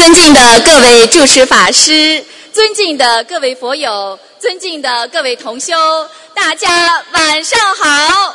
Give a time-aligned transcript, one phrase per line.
[0.00, 5.74] 尊敬的各位主持法师，尊敬的各位佛友，尊敬的各位同修，
[6.32, 8.34] 大家晚上好！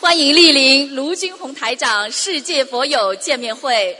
[0.00, 3.96] 欢迎莅临卢军宏台长世界佛友见面会。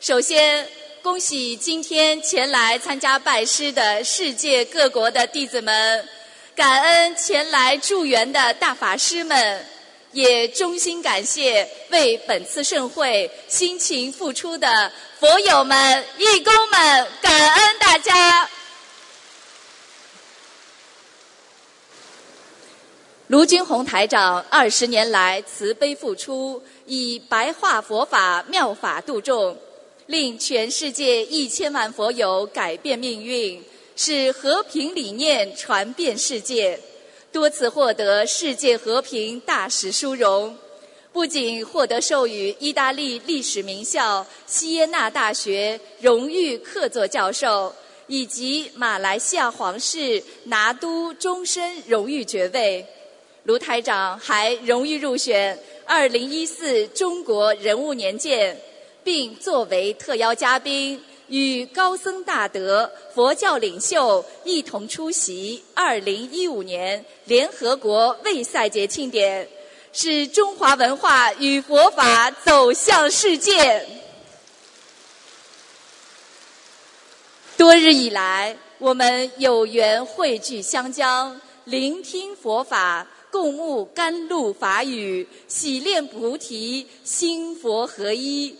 [0.00, 0.66] 首先，
[1.02, 6.08] 恭喜今天前来参加拜师的世界各国的弟子们，
[6.56, 9.66] 感恩前来助缘的大法师们。
[10.12, 18.48] 也衷心感谢为本次盛会辛勤付出的佛友们、义工们，感恩大家。
[23.28, 29.56] 卢军宏台长二十年来慈悲付出，以白话佛法妙法度众，
[30.04, 33.64] 令全世界一千万佛友改变命运，
[33.96, 36.78] 使和平理念传遍世界。
[37.32, 40.54] 多次获得世界和平大使殊荣，
[41.14, 47.74] 不仅获得授予意大利历史名校锡耶纳大学荣誉客座教授，
[48.06, 52.84] 以及马来西亚皇室拿督终身荣誉爵位。
[53.44, 58.54] 卢台长还荣誉入选二零一四中国人物年鉴，
[59.02, 61.02] 并作为特邀嘉宾。
[61.28, 69.48] 与高僧大德、佛教领袖一同出席2015年联合国卫赛节庆典，
[69.92, 73.86] 使中华文化与佛法走向世界。
[77.56, 88.56] 多日以来，我们有缘汇聚湘江，聆听佛法，共沐甘露法语，洗炼菩提，心佛合一。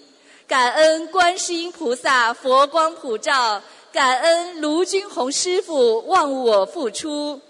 [0.52, 7.40] 感恩观世音菩萨佛光普照，感恩卢军宏师傅忘我付出。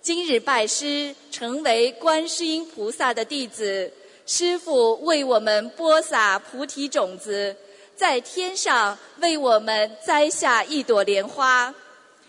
[0.00, 3.92] 今日拜师，成为观世音菩萨的弟子，
[4.24, 7.56] 师傅为我们播撒菩提种子，
[7.96, 11.74] 在天上为我们栽下一朵莲花。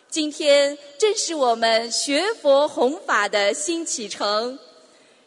[0.09, 4.57] 今天正是我们学佛弘法的新启程，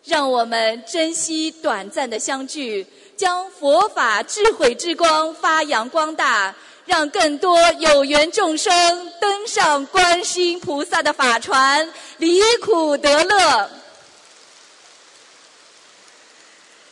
[0.03, 2.85] 让我们珍惜短暂的相聚。
[3.17, 6.55] 将佛法智慧之光发扬光大，
[6.85, 13.71] 让更多有缘众生登上观世音菩萨的法船，离苦得乐。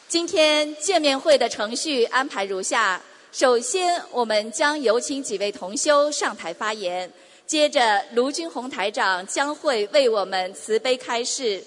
[0.08, 7.06] 今天见面会的程序安排如下：首先，我们将有请几位同修上台发言；
[7.46, 11.62] 接着，卢军宏台长将会为我们慈悲开示；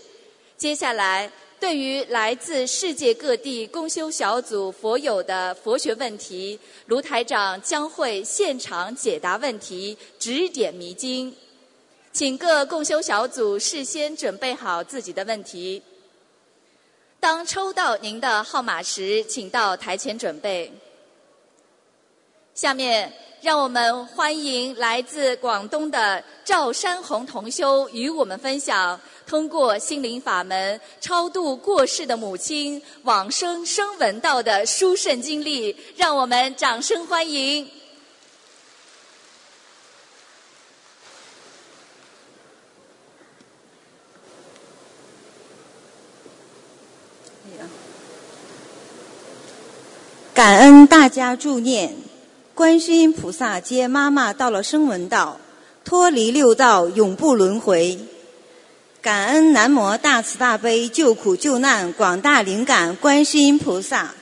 [0.58, 1.30] 接下来。
[1.60, 11.36] 对于来自世界各地公修小组佛友的佛学问题，卢台长将会现场解答问题，指点迷津。
[12.14, 15.82] 请各共修小组事先准备好自己的问题。
[17.20, 20.72] 当抽到您的号码时，请到台前准备。
[22.58, 29.00] 下面，让我们欢迎来自广东的赵山红同修与我们分享。
[29.28, 37.70] 通过心灵法门超度过世的母亲往生生闻道的殊胜经历，让我们掌声欢迎。
[50.34, 51.96] 感恩大家助念，
[52.58, 55.40] 观世音菩萨接妈妈到了声闻道，
[55.86, 58.00] 脱离六道，永不轮回。
[59.00, 64.16] 感恩南无大慈大悲救苦救难广大灵感观世音菩萨，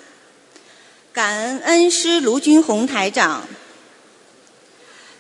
[1.14, 3.44] 感恩恩师卢军宏台长，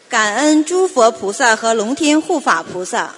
[0.09, 3.15] 感恩诸佛菩萨和龙天护法菩萨。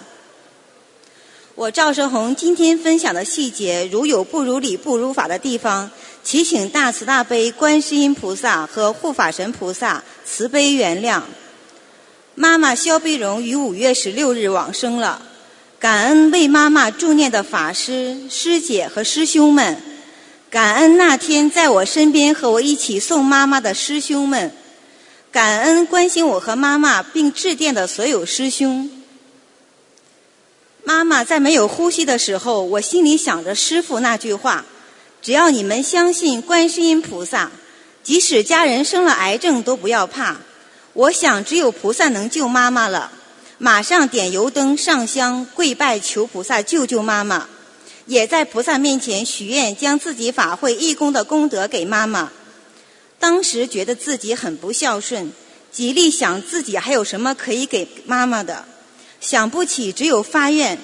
[1.56, 5.90] 我赵胜宏今天分享的细节，如有不如理、不如法的地方，
[6.28, 11.22] 祈请大慈大悲观世音菩萨和护法神菩萨慈悲原谅。
[12.36, 15.22] 妈妈肖碧荣于五月十六日往生了。
[15.80, 19.82] 感恩为妈妈助念的法师、师姐和师兄们，
[20.50, 24.52] 感恩那天在我身边和我一起送妈妈的师兄们，
[25.32, 28.90] 感恩关心我和妈妈并致电的所有师兄。
[30.84, 34.66] 妈妈在没有呼吸的时候，我心里想着师傅那句话：
[35.22, 37.52] 只要你们相信观世音菩萨，
[38.04, 40.38] 即使家人生了癌症都不要怕。
[40.94, 43.12] 我想只有菩萨能救妈妈了。
[43.60, 47.48] 马上点油灯、上香、跪拜求菩萨救救妈妈，
[48.06, 52.32] 也在菩萨面前许愿，将自己法会义工的功德给妈妈。
[53.20, 55.32] 当时觉得自己很不孝顺，
[55.72, 58.66] 极力想自己还有什么可以给妈妈的，
[59.20, 60.78] 想不起，只有发愿，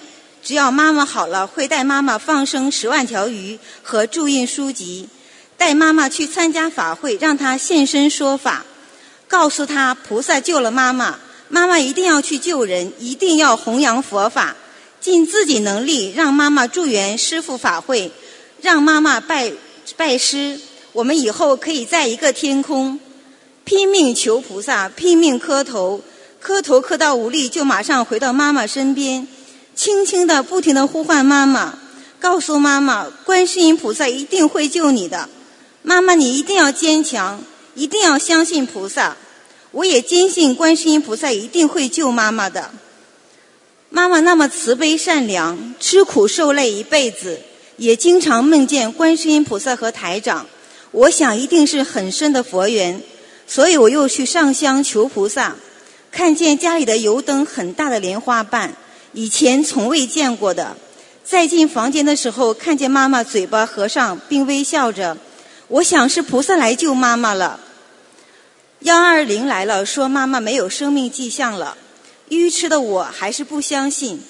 [0.43, 5.07] 只要妈妈好了，会带妈妈放生十万条鱼和注印书籍，
[5.57, 8.65] 带妈妈去参加法会，让她现身说法，
[9.27, 14.57] 告诉她菩萨救了妈妈，妈妈一定要去救人，一定要弘扬佛法，
[14.99, 18.11] 尽自己能力让妈妈助缘师父法会，
[18.61, 19.53] 让妈妈拜
[19.95, 20.59] 拜师，
[20.91, 22.99] 我们以后可以在一个天空，
[23.63, 26.01] 拼命求菩萨，拼命磕头，
[26.41, 29.25] 磕头磕到无力，就马上回到妈妈身边，
[29.75, 31.79] 轻轻的、不停的呼唤妈妈，
[32.19, 35.29] 告诉妈妈，观世音菩萨一定会救你的。
[35.81, 37.43] 妈妈，你一定要坚强，
[37.75, 39.17] 一定要相信菩萨。
[39.71, 42.71] 我也坚信观世音菩萨一定会救妈妈的。
[43.89, 47.41] 妈妈那么慈悲善良，吃苦受累一辈子，
[47.77, 50.45] 也经常梦见观世音菩萨和台长。
[50.91, 53.01] 我想一定是很深的佛缘，
[53.47, 55.55] 所以我又去上香求菩萨。
[56.11, 58.75] 看见家里的油灯很大的莲花瓣，
[59.13, 60.75] 以前从未见过的。
[61.23, 65.17] 再进房间的时候，看见妈妈嘴巴合上，并微笑着。
[65.69, 67.59] 我想是菩萨来救妈妈了。
[68.79, 71.77] 幺二零来了，说妈妈没有生命迹象了。
[72.27, 74.21] 愚痴的我还是不相信。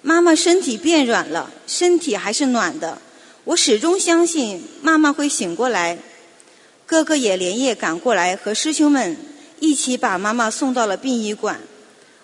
[0.00, 2.98] 妈妈身体变软了，身体还是暖的。
[3.44, 5.98] 我始终相信妈妈会醒过来。
[6.86, 9.16] 哥哥也连夜赶过来，和师兄们
[9.60, 11.60] 一起把妈妈送到了殡仪馆。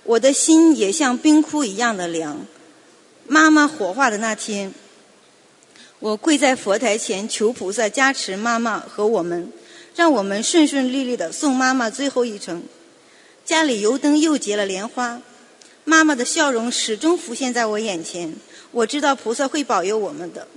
[0.09, 2.47] 我的心也像冰窟一样的凉。
[3.27, 4.73] 妈妈火化的那天。
[5.99, 9.53] 我跪在佛台前求菩萨加持妈妈和我们，
[9.95, 12.63] 让我们顺顺利利的送妈妈最后一程。
[13.45, 15.21] 家里油灯又结了莲花，
[15.85, 18.35] 妈妈的笑容始终浮现在我眼前。
[18.71, 20.49] 我知道菩萨会保佑我们的。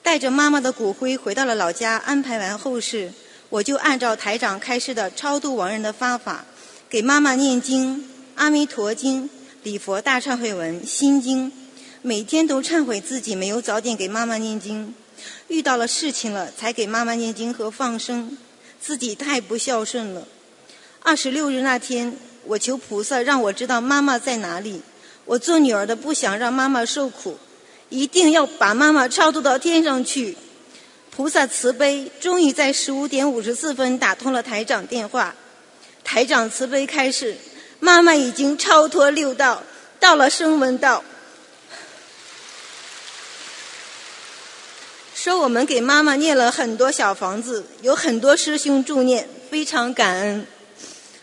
[0.00, 3.12] 带着妈妈的骨灰回到了老家，安排完后事，
[3.48, 6.44] 我就按照台长开示的超度亡人的方法，
[6.88, 7.98] 给妈妈念经
[8.36, 9.24] 《阿弥陀经》
[9.62, 11.50] 《礼佛大忏悔文》《心经》。
[12.02, 14.94] 每天都忏悔自己没有早点给妈妈念经，
[15.48, 18.36] 遇到了事情了才给妈妈念经和放生，
[18.80, 20.28] 自己太不孝顺了。
[21.02, 24.82] 二十六日那天，我求菩萨让我知道妈妈在哪里。
[25.24, 27.38] 我做女儿的不想让妈妈受苦，
[27.88, 30.36] 一定要把妈妈超度到天上去。
[31.10, 35.34] 菩萨慈悲，终于在十五点五十四分打通了台长电话。
[36.04, 37.36] 台长慈悲开示，
[37.80, 39.62] 妈妈已经超脱六道，
[40.00, 41.04] 到了声闻道。
[45.14, 50.46] 说我们给妈妈念了很多小房子，有很多师兄助念，非常感恩。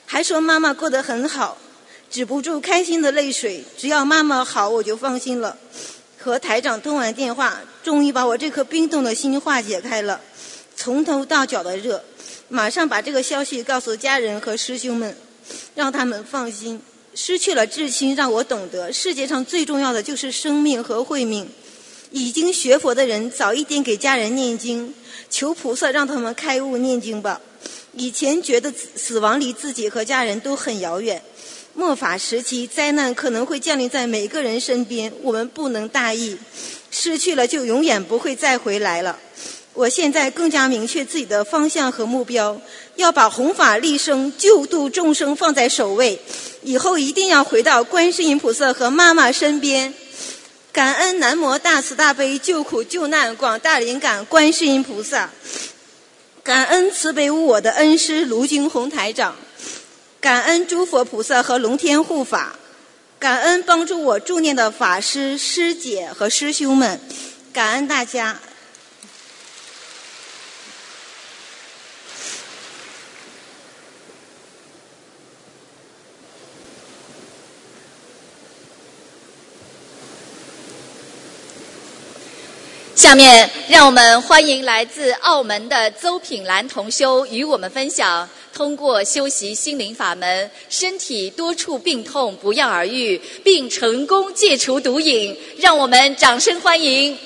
[0.05, 1.57] 还说妈妈过得很好，
[2.09, 3.63] 止不住开心的泪水。
[3.77, 5.57] 只要妈妈好，我就放心了。
[6.19, 10.19] 和台长通完电话，终于把我这颗冰冻的心化解开了，
[10.75, 12.03] 从头到脚的热。
[12.49, 15.17] 马上把这个消息告诉家人和师兄们，
[15.75, 16.81] 让他们放心。
[17.15, 21.47] 失去了至亲，让我懂得世界上最重要的就是生命和慧命。
[22.11, 24.93] 已经学佛的人，早一点给家人念经，
[25.29, 27.39] 求菩萨让他们开悟念经吧。
[27.93, 31.21] 以前觉得死亡离自己和家人都很遥远，
[31.75, 36.37] 末法时期灾难可能会降临在每个人身边，我们不能大意，
[36.89, 39.19] 失去了就永远不会再回来了。
[39.73, 42.61] 我现在更加明确自己的方向和目标，
[42.95, 46.19] 要把弘法利生、救度众生放在首位，
[46.61, 49.91] 以后一定要回到观世音菩萨和妈妈身边。
[50.71, 55.31] 感恩南无大慈大悲救苦救难广大灵感观世音菩萨，
[56.43, 59.35] 感恩慈悲无我的恩师卢金红台长，
[60.21, 62.55] 感恩诸佛菩萨和龙天护法，
[63.17, 66.99] 感恩帮助我助念的法师师姐和师兄们，
[67.51, 68.39] 感恩大家。
[82.95, 95.35] 下面，让我们欢迎来自澳门的邹品兰同修与我们分享：通过修习心灵法门，身体多处病痛不药而愈，并成功戒除毒瘾。
[95.57, 97.17] 让我们掌声欢迎！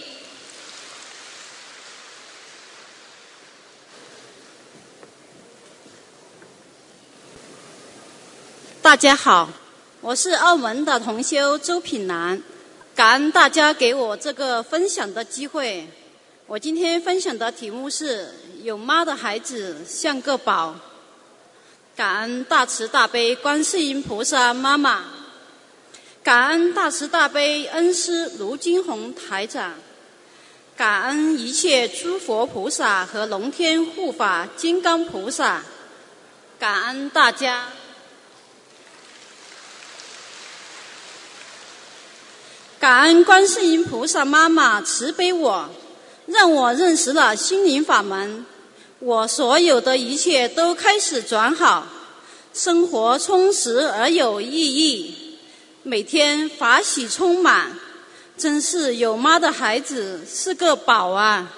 [8.82, 9.50] 大家好，
[10.00, 12.42] 我是澳门的同修周品兰。
[12.98, 15.88] 感恩大家给我这个分享的机会。
[16.48, 20.76] 我今天分享的题目是“有妈的孩子像个宝”。
[21.96, 25.04] 感恩大慈大悲观世音菩萨妈妈，
[26.24, 29.76] 感恩大慈大悲恩师卢金红台长，
[30.76, 35.62] 感恩一切诸佛菩萨和龙天护法金刚菩萨，
[36.58, 37.68] 感恩大家。
[42.88, 45.70] 感恩观世音菩萨妈妈慈悲我，
[46.26, 48.46] 让我认识了心灵法门，
[49.00, 51.86] 我所有的一切都开始转好，
[52.54, 55.38] 生活充实而有意义，
[55.84, 57.78] 每天法喜充满，
[58.38, 61.52] 真是有妈的孩子是个宝啊！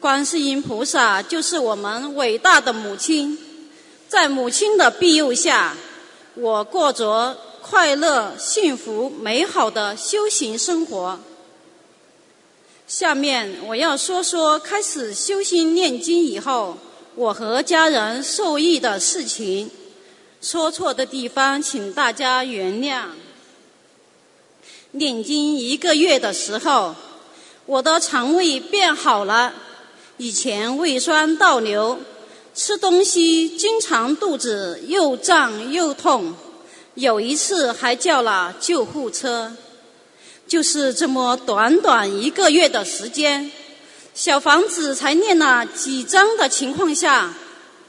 [0.00, 3.38] 观世音菩萨就是我们伟大的母亲，
[4.08, 5.76] 在母亲的庇佑下，
[6.34, 7.38] 我过着
[7.70, 11.20] 快乐、幸福、美好的修行生活。
[12.88, 16.76] 下面我要说说开始修心念经以后，
[17.14, 19.70] 我和家人受益的事情。
[20.42, 23.04] 说错的地方，请大家原谅。
[24.90, 26.96] 念经一个月的时候，
[27.66, 29.54] 我的肠胃变好了。
[30.16, 32.00] 以前胃酸倒流，
[32.52, 36.34] 吃东西经常肚子又胀又痛，
[37.00, 39.52] 有一次还叫了救护车。
[40.46, 43.50] 就是这么短短一个月的时间，
[44.14, 47.34] 小房子才念了几张的情况下，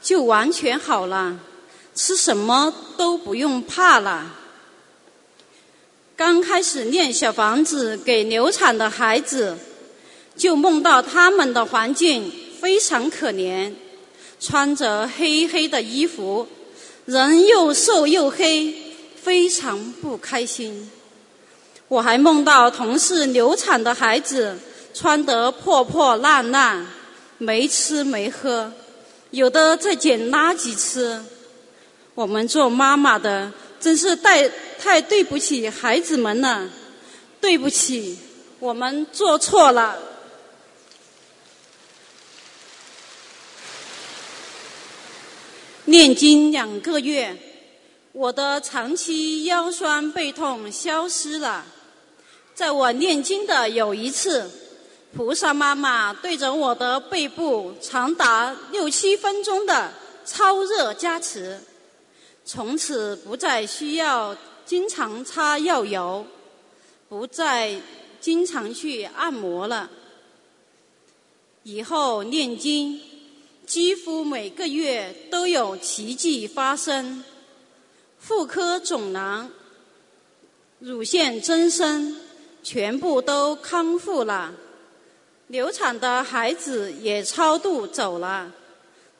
[0.02, 1.38] 就完全好了，
[1.94, 4.34] 吃什么都不用怕了。
[6.16, 9.58] 刚开始念小房子给流产的孩子。
[10.34, 13.70] 就梦到他们的环境非常可怜，
[14.40, 16.48] 穿着黑黑的衣服，
[17.04, 18.81] 人又瘦又黑，
[19.22, 20.90] 非常不开心。
[21.88, 24.58] 我还梦到同事流产的孩子
[24.92, 26.86] 穿得破破烂烂，
[27.38, 28.72] 没吃没喝，
[29.30, 31.22] 有的在捡垃圾吃。
[32.14, 34.48] 我们做妈妈的真是太
[34.78, 36.68] 太对不起孩子们了，
[37.40, 38.18] 对不起，
[38.58, 39.98] 我们做错了。
[45.86, 47.36] 念经两个月，
[48.12, 51.64] 我的长期腰酸背痛消失了。
[52.54, 54.50] 在我念经的有一次，
[55.14, 59.90] 菩萨妈妈对着我的背部长达六七分钟的
[60.26, 61.58] 超热加持，
[62.44, 66.26] 从此不再需要经常擦药油，
[67.08, 67.80] 不再
[68.20, 69.90] 经常去按摩了。
[71.62, 73.00] 以后念经。
[73.64, 77.24] 几乎每个月都有奇迹发生，
[78.22, 79.50] 妇科肿囊、
[80.78, 82.20] 乳腺增生
[82.62, 84.54] 全部都康复了，
[85.48, 88.52] 流产的孩子也超度走了，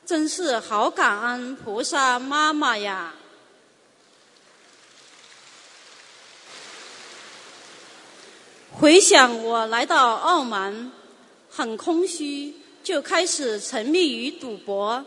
[0.07, 3.13] 真是好感恩菩萨妈妈呀！
[8.71, 10.93] 回想我来到澳门，
[11.51, 12.55] 很空虚。
[12.85, 15.05] 就开始沉迷于赌博，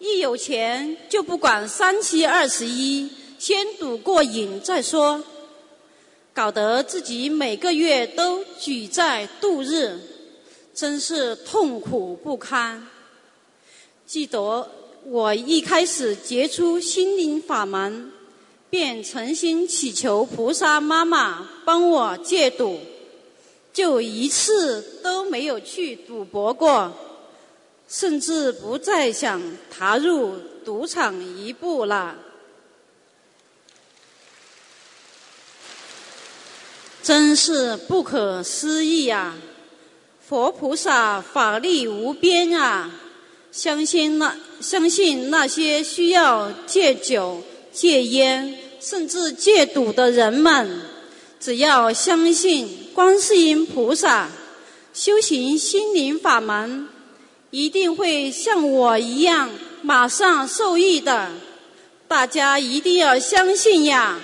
[0.00, 5.22] 一有钱就不管三七二十一，先赌过瘾再说，
[6.32, 10.00] 搞得自己每个月都举债度日，
[10.74, 12.88] 真是痛苦不堪。
[14.06, 14.70] 记得
[15.04, 18.10] 我一开始接触心灵法门，
[18.70, 22.80] 便诚心祈求菩萨妈妈帮我戒赌。
[23.70, 26.92] 就一次都没有去赌博过，
[27.90, 32.16] 甚至不再想踏入赌场一步了。
[37.02, 39.34] 真是不可思议呀！
[40.28, 42.88] 佛菩萨法力无边啊！
[43.50, 47.42] 相信那相信那些需要戒酒、
[47.72, 50.82] 戒烟，甚至戒赌的人们，
[51.40, 52.76] 只要相信。
[52.92, 54.28] 观世音菩萨
[54.92, 56.88] 修行心灵法门，
[57.50, 59.50] 一定会像我一样
[59.82, 61.30] 马上受益的。
[62.06, 64.18] 大家一定要相信呀！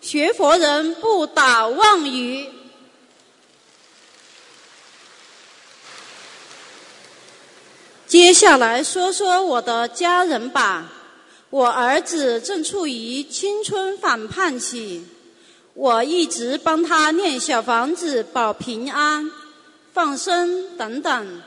[0.00, 2.48] 学佛人不打妄语。
[8.06, 10.92] 接下来说说我的家人吧。
[11.50, 15.06] 我儿子正处于青春反叛期。
[15.74, 19.30] 我一直帮他念小房子保平安、
[19.92, 21.42] 放生等等，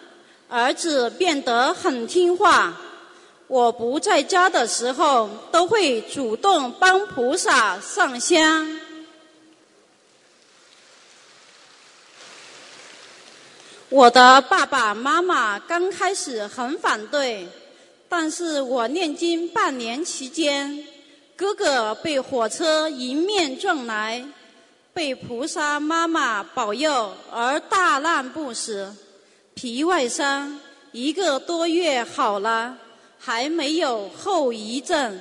[0.50, 2.76] 儿子变得很听话。
[3.48, 8.80] 我不在家的时候，都会主动帮菩萨上香。
[13.90, 17.48] 我的爸爸妈妈刚开始很反对，
[18.08, 20.86] 但是我念经半年期间。
[21.36, 24.24] 哥哥被火车迎面撞来，
[24.94, 28.94] 被菩萨妈妈保佑而大难不死，
[29.62, 30.58] 皮外伤
[30.94, 32.78] 一个多月好了，
[33.20, 35.20] 还没有后遗症，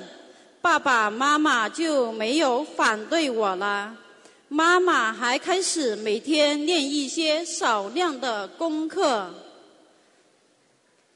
[0.61, 3.93] 爸爸妈妈就没有反对我了。
[4.47, 9.29] 妈妈还开始每天练一些少量的功课。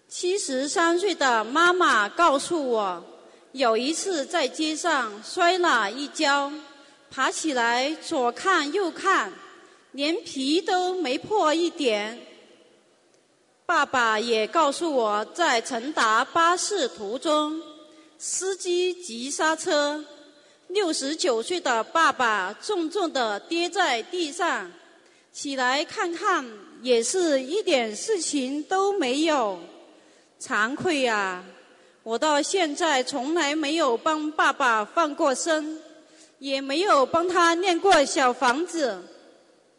[0.10, 3.06] 七十三岁的妈妈告诉我，
[3.54, 6.52] 有一次在街上摔了一跤，
[7.10, 9.32] 爬起来左看右看，
[9.94, 12.20] 连皮都没破一点。
[13.74, 17.60] 爸爸也告诉我在乘达巴士途中，
[18.20, 20.06] 司机急刹车，
[20.68, 24.72] 六十九岁的爸爸重重的跌在地上，
[25.32, 26.46] 起来看看
[26.84, 29.58] 也是一点事情都没有。
[30.40, 31.44] 惭愧呀！
[32.04, 35.80] 我到现在从来没有帮爸爸放过生，
[36.38, 39.02] 也没有帮他念过小房子。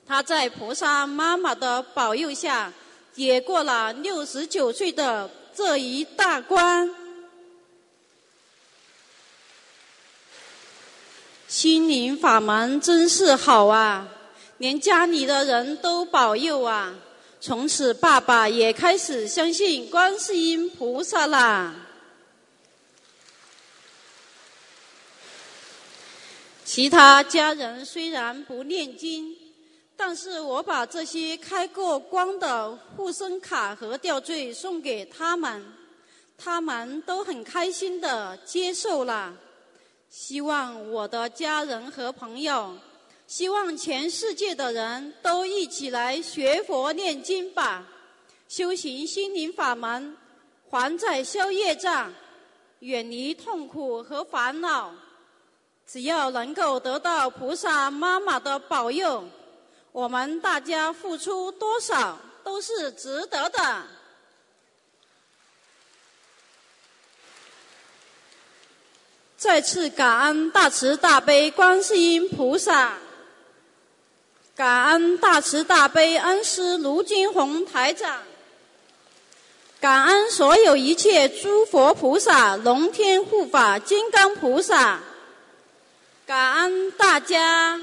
[0.05, 2.73] 他在菩萨妈妈的保佑下，
[3.15, 6.91] 也过了六十九岁的这一大关。
[11.47, 14.09] 心灵法门真是好啊，
[14.59, 16.95] 连家里的人都保佑啊。
[17.41, 21.75] 从此，爸爸也开始相信观世音菩萨啦。
[26.65, 29.34] 其他家人虽然不念经，
[29.97, 35.65] 但是我把这些开过光的护身卡和吊坠送给他们，
[36.37, 39.35] 他们都很开心的接受了。
[40.09, 42.77] 希望我的家人和朋友。
[43.27, 47.89] 希望全世界的人都一起来学佛念经吧，
[48.49, 50.15] 修行心灵法门，
[50.69, 52.13] 还债消业障，
[52.81, 54.93] 远离痛苦和烦恼。
[55.87, 59.25] 只要能够得到菩萨妈妈的保佑，
[59.95, 63.83] 我们大家付出多少都是值得的。
[69.37, 72.95] 再次感恩大慈大悲观世音菩萨。
[74.57, 78.21] 感恩大慈大悲恩师卢金红台长，
[79.81, 84.99] 感恩所有一切诸佛菩萨、龙天护法、金刚菩萨，
[86.27, 87.81] 感恩大家。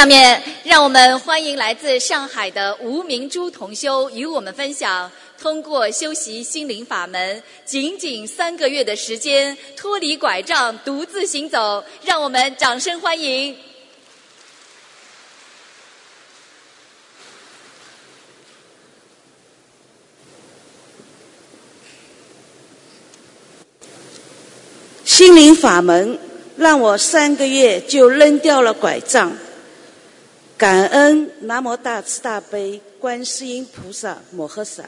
[0.00, 5.12] 下面，让我们欢迎来自上海的吴明珠同修与我们分享。
[5.38, 13.54] 通过修习心灵法门，仅仅三个月的时间，脱离拐杖，独自行走，让我们掌声欢迎！
[25.04, 26.18] 心灵法门
[26.56, 29.36] 让我三个月就扔掉了拐杖，
[30.60, 34.84] 感恩南无大慈大悲观世音菩萨摩诃萨。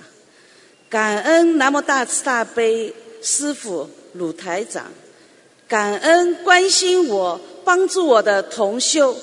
[0.91, 4.93] 感恩南无大慈大悲师父鲁台长，
[5.67, 9.17] 感恩关心我、帮助我的同修。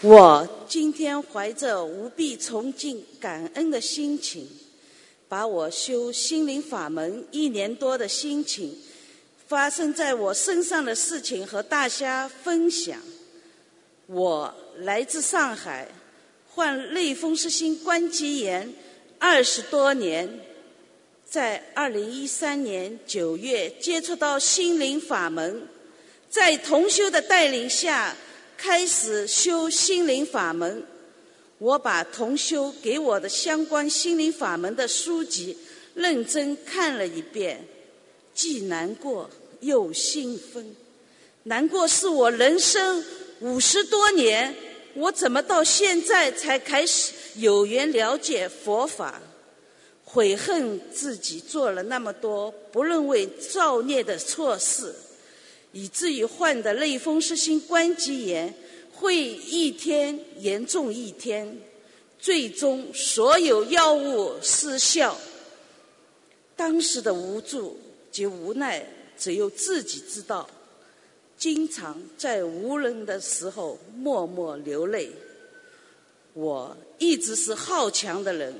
[0.00, 4.48] 我今天怀着无比崇敬、感恩的心情，
[5.28, 8.76] 把我修心灵法门一年多的心情，
[9.52, 12.98] 发生在我身上的事情和大家分享。
[14.06, 15.86] 我来自上海。
[16.54, 18.72] 患类风湿性关节炎
[19.18, 20.40] 二十多年，
[21.28, 25.66] 在二零一三年九月接触到心灵法门，
[26.30, 28.16] 在同修的带领下
[28.56, 30.82] 开始修心灵法门。
[31.58, 35.56] 我把同修给我的相关心灵法门的书籍
[35.94, 37.66] 认真看了一遍，
[38.34, 39.30] 既难过
[39.62, 40.76] 又兴奋。
[41.44, 43.02] 难过是我人生
[43.40, 44.54] 五十多年。
[44.94, 49.22] 我怎么到现在才开始有缘了解佛法？
[50.04, 54.94] 悔恨自己做了那么多不认为造孽的错事，
[55.72, 58.54] 以至于患的类风湿性关节炎
[58.92, 61.58] 会一天严重一天，
[62.18, 65.16] 最终所有药物失效。
[66.54, 68.86] 当时的无助及无奈，
[69.22, 70.50] 只有自己知道。
[71.38, 75.10] 经常在无人的时候默默流泪。
[76.32, 78.52] 我一直是好强的人，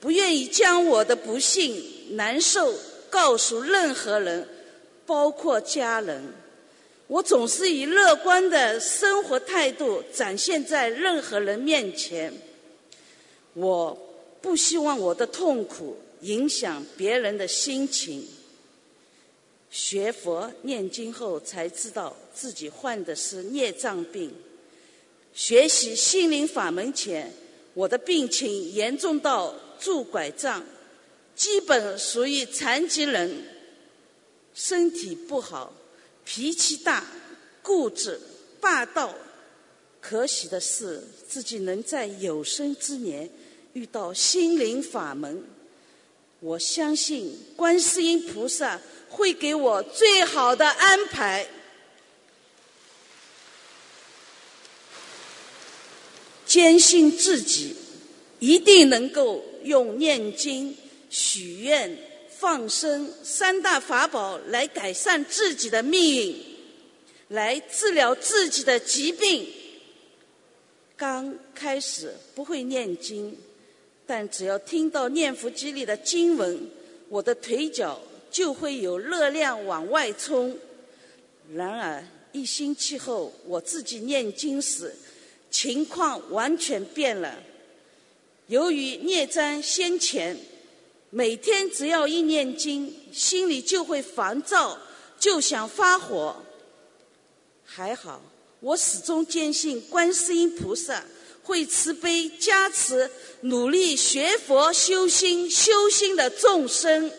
[0.00, 2.74] 不愿意将我的不幸、难受
[3.08, 4.48] 告诉任何人，
[5.06, 6.24] 包括家人。
[7.06, 12.32] 我总是以乐观的生活态度展现在任何人面前。
[13.54, 13.98] 我
[14.40, 18.26] 不希望我的痛苦影响别人的心情。
[19.70, 24.34] 学佛念经后，才知道自己患的是孽障病。
[25.32, 27.32] 学习心灵法门前，
[27.74, 30.64] 我的病情严重到拄拐杖，
[31.36, 33.44] 基本属于残疾人，
[34.52, 35.72] 身体不好，
[36.24, 37.06] 脾气大，
[37.62, 38.20] 固执，
[38.60, 39.14] 霸道。
[40.00, 43.30] 可喜的是，自己能在有生之年
[43.74, 45.44] 遇到心灵法门。
[46.40, 51.46] 我相信观世音菩萨会给我最好的安排。
[56.46, 57.76] 坚信自己
[58.40, 60.76] 一定能够用念经、
[61.08, 61.96] 许愿、
[62.28, 66.44] 放生三大法宝来改善自己的命运，
[67.28, 69.46] 来治疗自己的疾病。
[70.96, 73.38] 刚开始不会念经，
[74.10, 76.68] 但只要听到念佛机里的经文，
[77.08, 80.58] 我的腿脚就会有热量往外冲。
[81.54, 84.92] 然而一星期后，我自己念经时，
[85.48, 87.40] 情况完全变了。
[88.48, 90.36] 由于孽障先前，
[91.10, 94.76] 每天只要一念经，心里就会烦躁，
[95.20, 96.34] 就想发火。
[97.64, 98.20] 还好。
[98.58, 101.04] 我始终坚信，观世音菩萨
[101.42, 103.10] 会慈悲加持
[103.42, 107.10] 努力学佛修心修心的众生。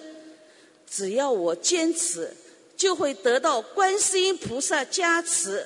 [0.90, 2.36] 只要我坚持，
[2.76, 5.66] 就会得到观世音菩萨加持。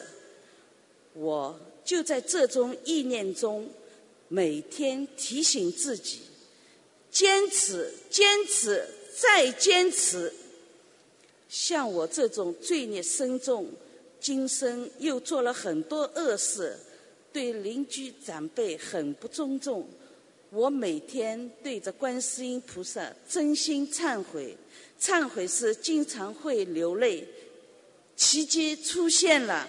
[1.14, 3.70] 我就在这种意念中，
[4.28, 6.22] 每天提醒自己：
[7.12, 8.88] 坚持，坚持，
[9.18, 10.34] 再坚持。
[11.50, 13.72] 像我这种罪孽深重。
[14.18, 16.80] 今生又做了很多恶事，
[17.36, 19.86] 对邻居长辈很不尊重。
[20.52, 24.56] 我每天对着观世音菩萨真心忏悔，
[24.98, 27.28] 忏悔时经常会流泪。
[28.16, 29.68] 奇迹出现了，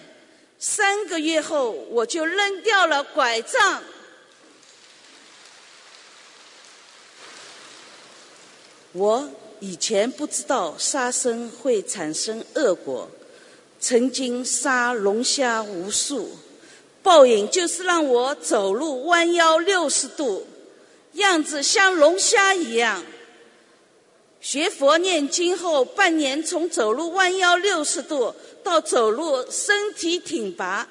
[0.57, 3.83] 三个月后我就扔掉了拐杖。
[8.93, 13.11] 我以前不知道杀生会产生恶果。
[13.81, 16.31] 曾经杀龙虾无数，
[17.07, 20.45] 报应就是让我走路弯腰六十度，
[21.13, 23.01] 样子像龙虾一样。
[24.41, 30.85] 学佛念经后，半年从走路弯腰六十度到走路身体挺拔。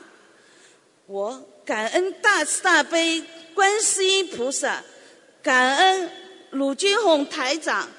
[1.05, 3.23] 我感恩大慈大悲
[3.55, 4.83] 观世音菩萨，
[5.43, 6.11] 感恩
[6.53, 7.91] 鲁金红台长，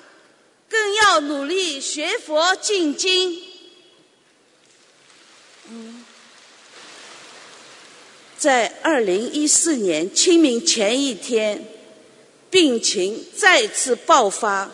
[0.68, 3.44] 更要努力学佛进经。
[8.38, 11.66] 在二零一四年清明前一天，
[12.52, 14.72] 病情再次爆发，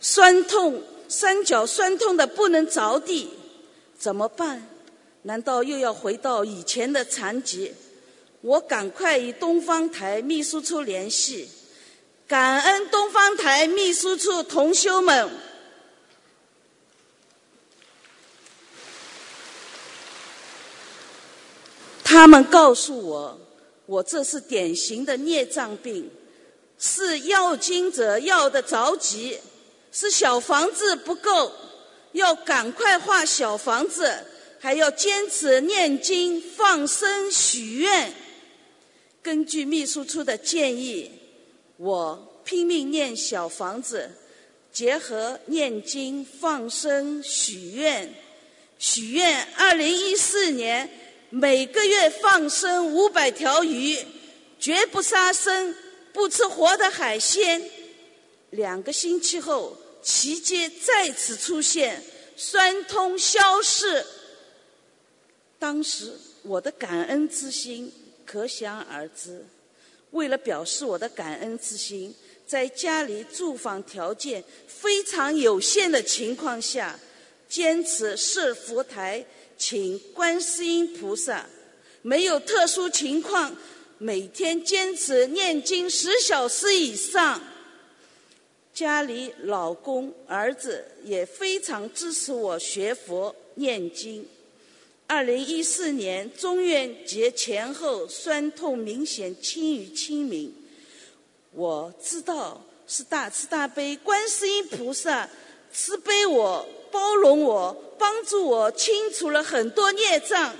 [0.00, 3.28] 酸痛，三脚酸痛的不能着地，
[3.98, 4.66] 怎么办？
[5.24, 7.72] 难道又要回到以前的残疾？
[8.40, 11.48] 我赶快与东方台秘书处联系，
[12.26, 15.30] 感恩东方台秘书处同修们。
[22.12, 23.40] 他们告诉我，
[23.86, 26.10] 我这是典型的孽障病，
[26.78, 29.38] 是要经者要的着急，
[29.90, 31.50] 是小房子不够，
[32.12, 34.26] 要赶快画小房子，
[34.60, 38.12] 还要坚持念经、放生、许愿。
[39.22, 41.10] 根据秘书处的建议，
[41.78, 44.10] 我拼命念小房子，
[44.70, 48.12] 结合念经、放生、许愿，
[48.78, 50.98] 许愿二零一四年。
[51.34, 53.96] 每个月放生五百条鱼，
[54.60, 55.74] 绝不杀生，
[56.12, 57.70] 不吃活的海鲜。
[58.50, 62.04] 两个星期后，奇迹再次出现，
[62.36, 64.04] 酸痛消逝。
[65.58, 67.90] 当时我的感恩之心
[68.26, 69.46] 可想而知。
[70.10, 72.14] 为了表示我的感恩之心，
[72.46, 77.00] 在家里住房条件非常有限的情况下，
[77.48, 79.24] 坚持设佛台。
[79.64, 81.46] 请观世音菩萨，
[82.02, 83.56] 没有特殊情况，
[83.98, 87.40] 每天坚持念经十小时以上。
[88.74, 94.26] 家里老公、儿子也非常支持我学佛念经。
[95.06, 100.52] 二零一四年中元节前后，酸痛明显轻于清明。
[101.52, 105.30] 我知道是大慈大悲观世音菩萨
[105.72, 106.68] 慈悲我。
[106.92, 110.54] 包容我，帮助我清除了很多孽障，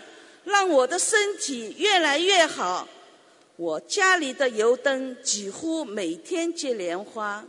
[0.45, 2.89] 让我的身体越来越好。
[3.57, 7.45] 我家里的油灯几乎每天接莲花。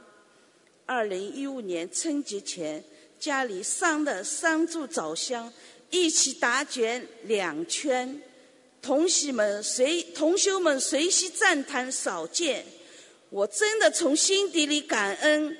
[0.85, 2.83] 二零一五年春节前，
[3.17, 5.51] 家里上的三柱早香
[5.89, 8.21] 一起打卷两圈，
[8.81, 12.65] 同学们随同修们随喜赞叹，少见。
[13.29, 15.57] 我真的从心底里感恩。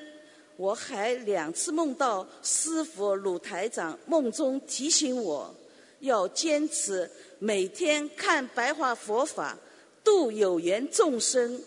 [0.56, 5.54] 我还两次梦到师傅鲁台长梦中提醒我，
[6.00, 9.58] 要坚持每天看白话佛法，
[10.04, 11.60] 度有缘众生。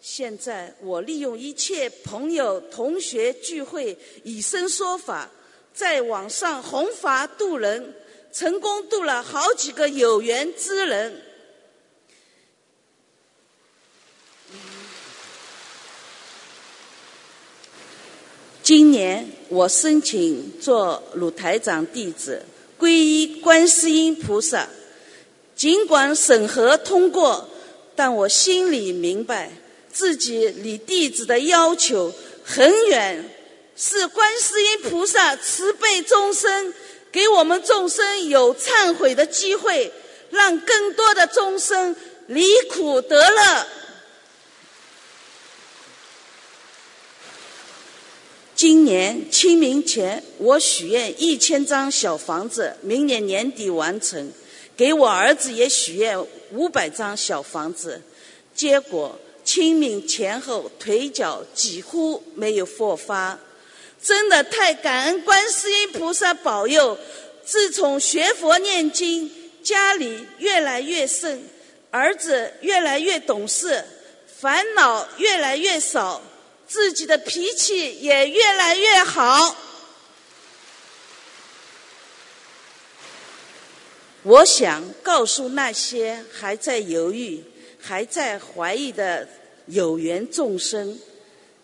[0.00, 5.30] 现在我利用一切朋友同学聚会以身说法，
[5.72, 7.94] 在网上弘法度人，
[8.32, 11.22] 成功度了好几个有缘之人。
[18.64, 22.42] 今年我申请做鲁台长弟子，
[22.78, 24.66] 皈依观世音菩萨。
[25.54, 27.46] 尽管审核通过，
[27.94, 29.52] 但我心里明白，
[29.92, 32.10] 自己离弟子的要求
[32.42, 33.30] 很远。
[33.76, 36.72] 是观世音菩萨慈悲众生，
[37.12, 39.92] 给我们众生有忏悔的机会，
[40.30, 41.94] 让更多的众生
[42.28, 43.66] 离苦得乐。
[48.54, 54.32] 今年清明前，我许愿一千张小房子，明年年底完成。
[54.76, 56.16] 给我儿子也许愿
[56.52, 58.00] 五百张小房子，
[58.54, 63.38] 结果清明前后腿脚几乎没有复发，
[64.00, 66.96] 真的太感恩观世音菩萨保佑。
[67.44, 69.30] 自从学佛念经，
[69.64, 71.42] 家里越来越顺，
[71.90, 73.84] 儿子越来越懂事，
[74.40, 76.22] 烦恼越来越少。
[76.66, 79.56] 自己的脾气也越来越好。
[84.22, 87.44] 我想告诉那些还在犹豫、
[87.78, 89.28] 还在怀疑的
[89.66, 90.98] 有缘众生：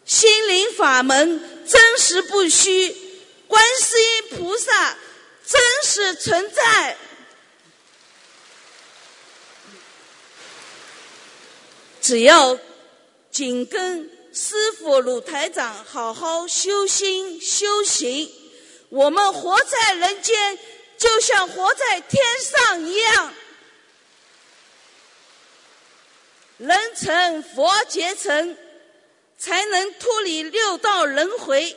[0.05, 2.95] 心灵法门真实不虚，
[3.47, 4.99] 观世音菩萨
[5.47, 6.99] 真实存在。
[12.03, 12.59] 只要
[13.31, 14.20] 紧跟。
[14.33, 18.31] 师傅鲁台长，好好修心修行。
[18.89, 20.59] 我们活在人间，
[20.97, 23.35] 就像活在天上一样。
[26.59, 28.57] 人成佛结成，
[29.37, 31.77] 才能脱离六道轮回。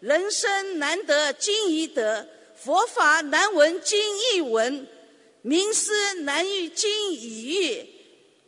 [0.00, 3.98] 人生难得经已得，佛法难闻经
[4.34, 4.88] 一闻，
[5.42, 7.88] 名师难遇经已遇。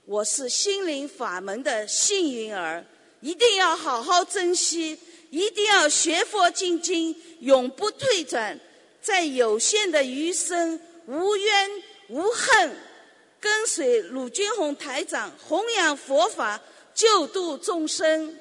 [0.07, 2.85] 我是心灵法门的幸运儿。
[3.21, 4.99] 一定要好好珍惜，
[5.31, 8.59] 一定要学佛精进，永不退转，
[9.03, 11.71] 在有限的余生无怨
[12.09, 12.77] 无恨，
[13.41, 16.61] 跟随鲁军宏台长弘扬佛法，
[16.95, 18.39] 救度众生。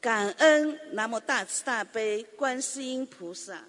[0.00, 3.64] 感恩南无大慈大悲观世音菩萨，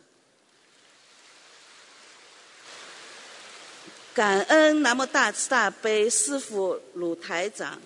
[4.14, 7.82] 感恩南无大慈大悲师父鲁台长。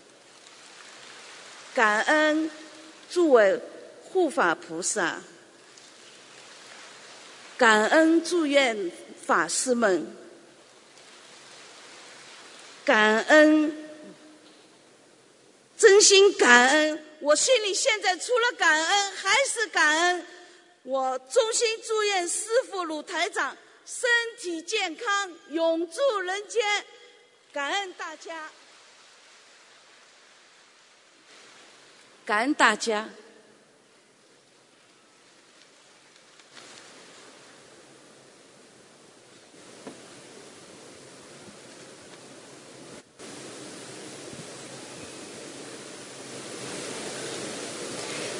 [1.73, 2.51] 感恩
[3.09, 3.59] 诸位
[4.03, 5.21] 护法菩萨，
[7.57, 8.91] 感恩祝愿
[9.25, 10.05] 法师们，
[12.85, 13.89] 感恩，
[15.77, 17.05] 真心感恩。
[17.21, 20.25] 我心里现在除了感恩还是感恩。
[20.83, 23.55] 我衷心祝愿师父鲁台长
[23.85, 26.61] 身体健康，永驻人间。
[27.53, 28.51] 感恩大家。
[32.25, 33.05] 感恩大家。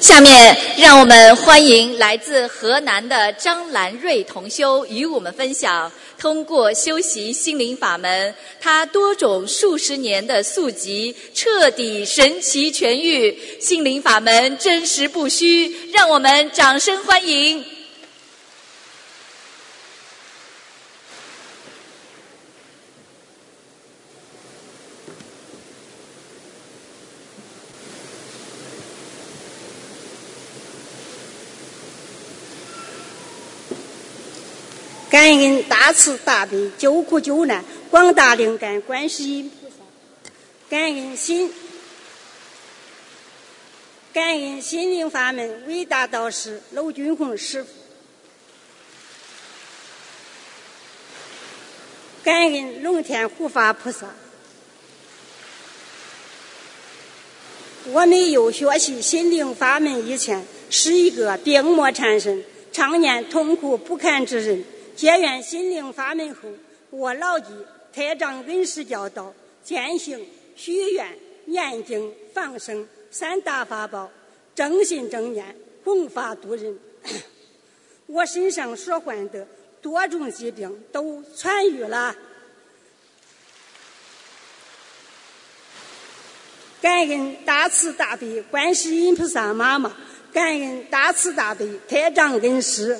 [0.04, 5.90] 下面，让我们欢迎来自河南的张兰瑞同修与我们分享。
[6.18, 13.34] 通过修习心灵法门，他多种数十年的宿疾彻底神奇痊愈。
[13.58, 17.64] 心灵法门真实不虚，让我们掌声欢迎。
[35.14, 39.76] 感恩大慈大悲救苦救难广大灵感观世音菩萨，
[40.68, 41.52] 感恩心，
[44.12, 47.70] 感恩心灵法门伟大导师娄军宏师傅，
[52.24, 54.08] 感恩龙天护法菩萨。
[57.84, 64.64] 我没有学习心灵法门以前，是一个病魔缠身、常年痛苦不堪之人。
[64.96, 66.48] 结缘心灵法门后，
[66.90, 67.46] 我牢记
[67.92, 74.10] 台长恩师教导，践行许愿、念经、放生三大法宝，
[74.54, 76.78] 正信正念，弘法度人。
[78.06, 79.46] 我身上所患的
[79.82, 82.14] 多种疾病都痊愈了。
[86.80, 89.96] 感恩大慈大悲观世音菩萨妈妈，
[90.32, 92.96] 感恩大慈大悲太长恩师。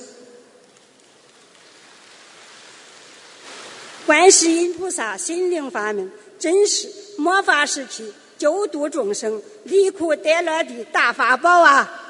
[4.07, 12.01] 观世音菩萨心灵法门真是末法时期救度众生、离苦得乐的大法宝啊！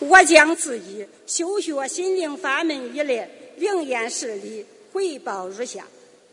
[0.00, 5.86] 我将自己修学心灵法门以来灵验事例回报如下：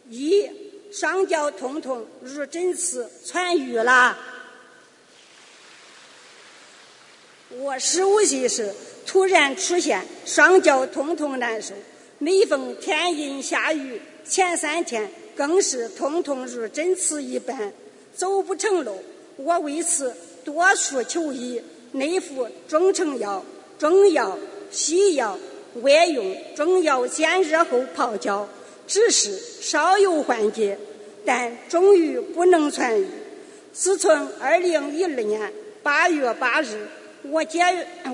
[0.09, 0.49] 一。
[0.89, 4.17] 双脚痛痛如针刺，痊愈了。
[7.49, 8.73] 我十五岁时
[9.07, 11.73] 突然出现双脚痛痛难受，
[12.19, 17.71] 每逢天阴下雨，前三天更是痛痛如针刺一般，
[18.13, 19.01] 走不成路。
[19.37, 21.61] 我为此多处求医，
[21.93, 23.43] 内服中成药、
[23.79, 24.37] 中药、
[24.69, 25.39] 西药，
[25.81, 28.47] 外用中药煎热后泡脚。
[28.87, 30.77] 只是稍有缓解，
[31.25, 33.05] 但终于不能痊愈。
[33.73, 35.51] 自从二零一二年
[35.83, 36.87] 八月八日
[37.29, 37.61] 我接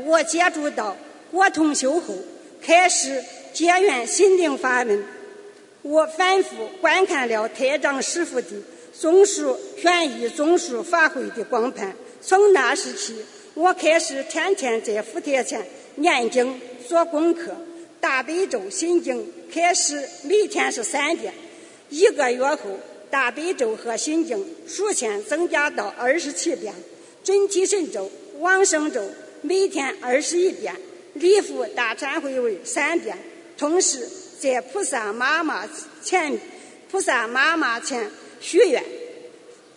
[0.05, 0.95] 我接触到
[1.31, 2.15] 国通修后，
[2.61, 3.23] 开始
[3.53, 5.03] 结缘心灵法门。
[5.81, 6.49] 我反复
[6.79, 8.47] 观看了太长师傅的
[8.97, 13.15] 综述玄义综述法会的光盘，从那时起，
[13.53, 17.55] 我开始天天在福田前念经做功课。
[17.99, 21.33] 大悲咒心经开始每天是三遍，
[21.89, 22.57] 一个月后，
[23.09, 26.73] 大悲咒和心经数天增加到二十七遍，
[27.23, 28.11] 准提神咒、
[28.43, 29.01] 往生咒
[29.41, 30.75] 每天二十一遍，
[31.13, 33.17] 礼佛大忏悔为三遍。
[33.57, 34.05] 同时，
[34.37, 35.65] 在菩萨妈妈
[36.03, 36.37] 前，
[36.91, 38.83] 菩萨妈妈前许愿，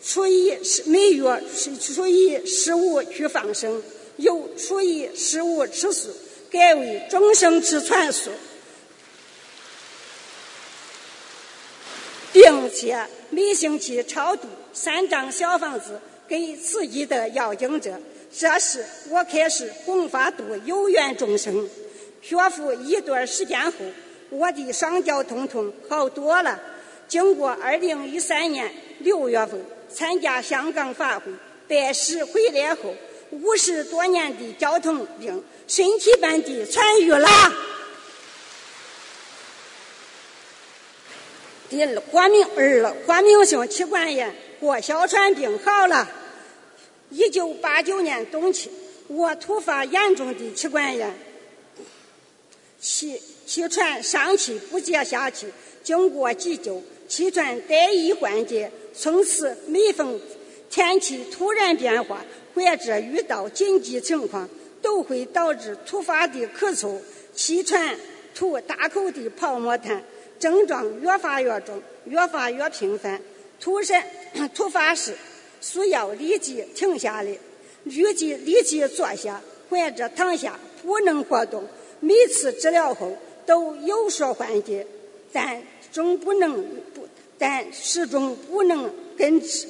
[0.02, 3.80] 初一是每月是初一十五去放生，
[4.16, 6.10] 由初一十五吃素。
[6.50, 8.30] 改为终生吃全素，
[12.32, 18.00] 并且每星期超度三张小房子给自己的要经者。
[18.32, 21.68] 这时，我开始弘法度有缘众生。
[22.20, 23.72] 学佛一段时间后，
[24.30, 26.60] 我的双脚痛痛好多了。
[27.08, 31.32] 经过二零一三年六月份参加香港法会
[31.68, 32.94] 拜师回来后，
[33.30, 35.42] 五十多年的脚痛病。
[35.68, 37.28] 身体般的痊愈了。
[41.68, 46.08] 第二，活明二活明性气管炎和哮喘病好了。
[47.10, 48.70] 一九八九年冬季，
[49.08, 51.14] 我突发严重的气管炎，
[52.80, 55.46] 气气喘上气不接下气，
[55.82, 58.70] 经过急救，气喘得以缓解。
[58.94, 60.20] 从此，每逢
[60.70, 64.48] 天气突然变化或者遇到紧急情况。
[64.82, 66.96] 都会导致突发的咳嗽、
[67.34, 67.98] 气喘、
[68.32, 70.00] 吐大口的泡沫痰，
[70.38, 73.20] 症状越发越重，越发越频繁。
[73.58, 74.06] 突然
[74.54, 75.16] 突发时，
[75.66, 77.38] 需要立即停下来，
[77.82, 81.64] 立即立即坐下，或者躺下，不能活动。
[81.98, 84.86] 每次治疗后都有所缓解，
[85.32, 85.60] 但
[85.92, 86.62] 终不能
[86.94, 89.66] 不，但始终不能根治。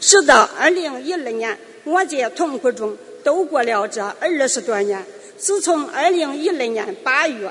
[0.00, 5.04] 直到二零一二年，我在痛苦中度过了这二十多年。
[5.36, 7.50] 自从二零一二年八月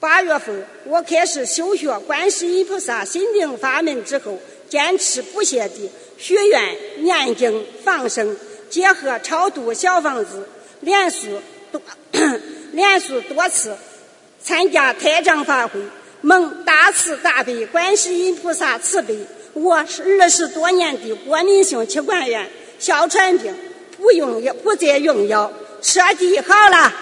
[0.00, 8.36] 八月份，我开始修学观世音菩萨心灵法门之后，坚持不懈地许愿、念经、放生，
[8.70, 10.48] 结合超度小房子，
[10.82, 11.34] 连续
[11.72, 11.82] 多
[12.70, 13.76] 连续多次
[14.40, 15.80] 参加开张法会，
[16.20, 19.18] 蒙大慈大悲观世音菩萨慈悲。
[19.54, 23.52] 我是二十多年的过敏性气管炎、哮喘病，
[23.96, 26.94] 不用药，不再用药，彻底好了。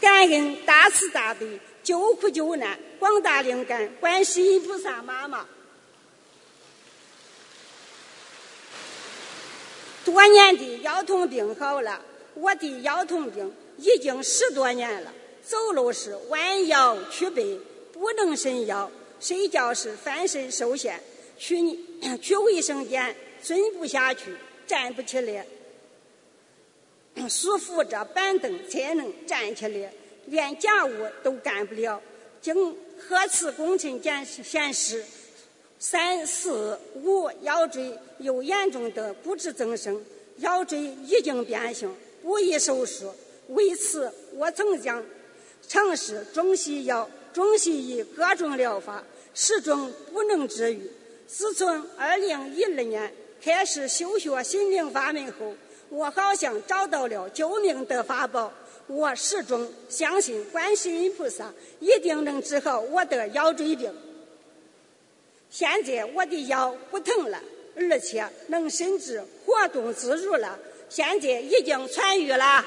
[0.00, 5.46] 感恩大慈大悲、救苦救难、广大灵感观世音菩萨妈妈。
[10.04, 12.00] 多年的腰痛病好了，
[12.34, 17.60] 我的腰痛病已经十多年了，走路时弯腰曲背。
[17.98, 21.00] 不能伸腰，睡觉时翻身受限，
[21.38, 21.56] 去
[22.20, 24.36] 去卫生间蹲不下去，
[24.66, 25.46] 站不起来，
[27.28, 29.92] 需扶着板凳才能站起来，
[30.26, 30.90] 连家务
[31.22, 32.00] 都干不了。
[32.40, 35.04] 经核磁共振检显示，
[35.78, 40.00] 三四五腰椎有严重的骨质增生，
[40.38, 41.92] 腰椎已经变形，
[42.22, 43.12] 不宜手术。
[43.48, 45.04] 为此，我曾将
[45.66, 49.02] 尝试中西药、中西医各种疗法，
[49.34, 50.90] 始终不能治愈。
[51.26, 53.12] 自从二零一二年
[53.42, 55.54] 开始修学心灵法门后，
[55.96, 58.52] 我好像找到了救命的法宝。
[58.86, 63.92] 我始终相信观世音菩萨一定能治好我的腰椎病。
[65.50, 67.40] 现在我的腰不疼了，
[67.74, 70.58] 而且能甚至活动自如了。
[70.90, 72.64] 现在已经痊愈了。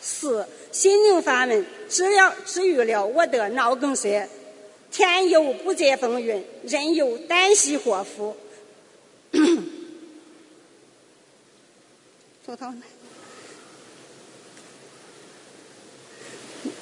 [0.00, 4.28] 四心灵法门治疗治愈了我的脑梗塞。
[4.90, 8.36] 天有不测风云，人有旦夕祸福。
[12.44, 12.82] 说他呢？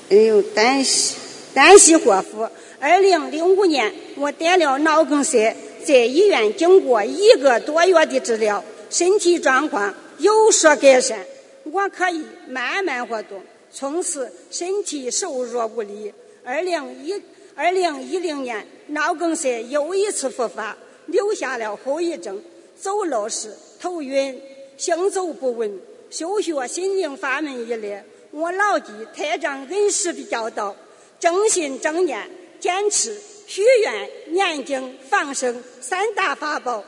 [0.09, 1.17] 人有旦夕
[1.55, 2.49] 旦夕祸福。
[2.81, 11.25] 二零零五年，我得了脑梗塞，在医院经过一个多月的治疗，身体状况有所改善。
[11.65, 16.13] 我可以慢慢活动，从此身体瘦弱无力。
[16.43, 17.23] 二零一
[17.55, 20.77] 二零一零年，脑梗塞又一次复发，
[21.11, 22.43] 留下了后遗症，
[22.79, 24.41] 走路时头晕，
[24.77, 25.79] 行走不稳。
[26.11, 30.75] 修学心灵法门以来，我牢记台长恩师的教导，
[31.19, 36.85] 正信正念，坚持许愿、念经、放生三大法宝。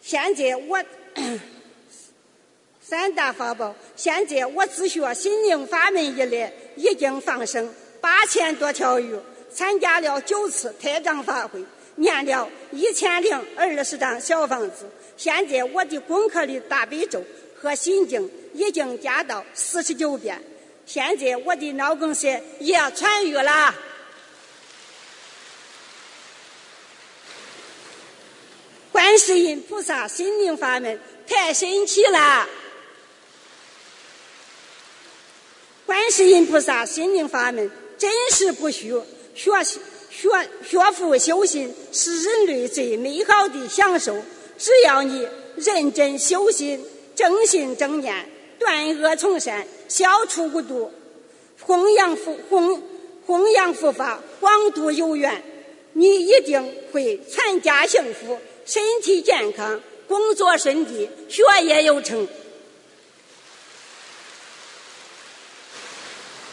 [0.00, 0.82] 现在我。
[2.80, 3.74] 三大法宝。
[3.96, 9.16] 现在我自学心灵法门一列，已经放生八千多条鱼，
[9.50, 11.64] 参加了九次开张法会，
[11.96, 14.90] 念了一千零二十张小房子。
[15.16, 17.22] 现在我的功课的大悲咒
[17.54, 20.42] 和心经已经加到四十九遍。
[20.84, 23.74] 现在我的脑梗塞也痊愈了。
[28.90, 32.48] 观世音菩萨心灵法门太神奇了。
[35.86, 38.92] 观世音菩萨心灵法门真是不虚，
[39.34, 39.80] 学习
[40.12, 40.28] 学
[40.62, 44.22] 学佛修心是人类最美好的享受。
[44.58, 46.84] 只要你认真修心、
[47.16, 50.92] 正心正念、断恶从善、消除无毒、
[51.60, 52.82] 弘扬佛弘
[53.26, 55.42] 弘扬佛法、广度有缘，
[55.94, 62.28] 你一定会全家幸福、身体健康、工作顺利、学业有成。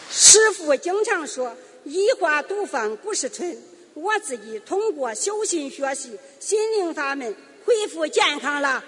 [0.10, 3.58] 师父经常说“一花独放不是春”，
[3.96, 8.84] 我自己通过修心学习心灵法门恢复健康了。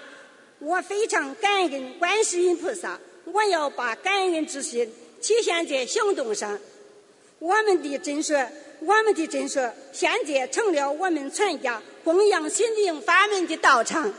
[0.58, 4.90] 我非常感恩观世音菩萨，我要把感恩之心
[5.20, 6.58] 体现在行动上。
[7.40, 8.36] 我们的诊所，
[8.80, 9.60] 我们的诊所
[9.92, 14.14] 现在成了我们全家供养心灵法门的道场。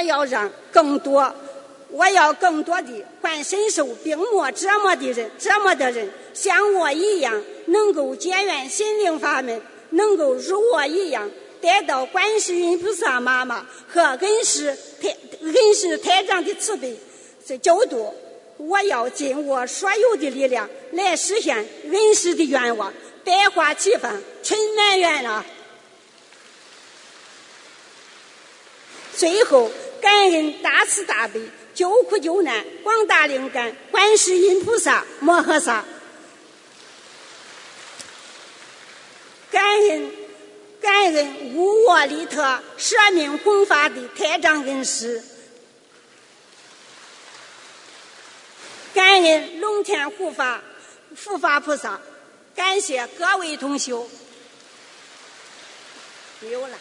[0.00, 1.34] 我要让更多，
[1.90, 11.30] 我要更多的患深受病魔折磨的人，折磨的人像我一样，能够结缘心灵法门，能够如我一样
[11.60, 15.08] 得到观世音菩萨妈妈和恩师太
[15.42, 16.98] 恩师太长的慈悲
[17.46, 18.14] 这救度。
[18.56, 21.56] 我要尽我所有的力量来实现
[21.92, 22.90] 恩师的愿望，
[23.22, 24.10] 百花齐放，
[24.42, 25.44] 春满园了。
[29.16, 29.70] 最后，
[30.00, 31.40] 感恩大慈大悲、
[31.74, 35.84] 救苦救难、广大灵感观世音菩萨摩诃萨，
[39.50, 40.10] 感恩
[40.80, 45.22] 感恩无我利他、舍命弘法的太长恩师，
[48.94, 50.62] 感恩龙天护法
[51.24, 52.00] 护法菩萨，
[52.54, 54.08] 感谢各位同修，
[56.40, 56.78] 没有了。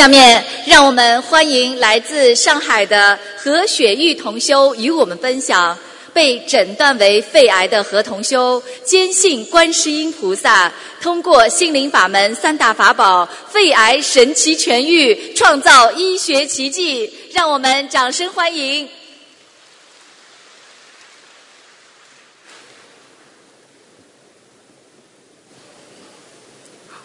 [0.00, 5.76] 下面，让我们欢迎来自上海的何雪玉同修与我们分享：
[6.14, 10.72] 被诊断为肺癌的何同修，坚信观世音菩萨，
[11.02, 17.12] 通过心灵法门三大法宝，肺癌神奇痊愈，创造医学奇迹。
[17.34, 18.88] 让我们掌声欢迎！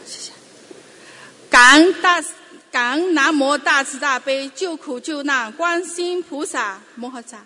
[0.05, 0.31] 谢谢。
[1.49, 2.23] 感恩大。
[2.75, 7.45] 感恩南无大慈大悲救苦救难观世音菩萨摩诃萨。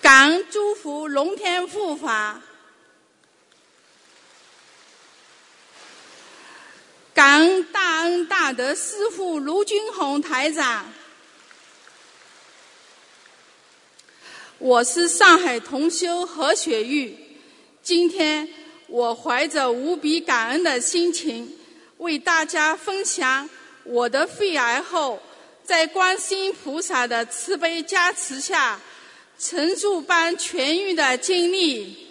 [0.00, 2.40] 感恩诸佛龙天护法，
[7.12, 10.92] 感恩大恩大德师父卢军宏台长。
[14.58, 17.18] 我是上海同修何雪玉，
[17.82, 18.48] 今天
[18.88, 21.54] 我怀着无比感恩的心情，
[21.98, 23.48] 为大家分享
[23.84, 25.20] 我的肺癌后，
[25.62, 28.80] 在观世音菩萨的慈悲加持下，
[29.38, 32.06] 神助般痊愈的经历。